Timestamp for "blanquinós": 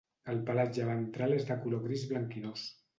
2.15-2.69